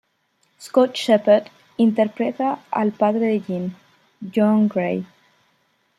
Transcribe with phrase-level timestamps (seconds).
[0.57, 3.71] Scott Shepherd interpreta al padre de Jean,
[4.31, 5.05] John Grey.